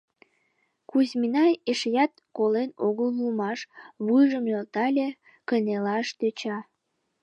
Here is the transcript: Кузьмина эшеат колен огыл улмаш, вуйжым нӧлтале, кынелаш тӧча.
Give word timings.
Кузьмина 0.89 1.45
эшеат 1.71 2.13
колен 2.37 2.69
огыл 2.87 3.09
улмаш, 3.21 3.59
вуйжым 4.05 4.43
нӧлтале, 4.49 5.07
кынелаш 5.47 6.07
тӧча. 6.19 6.57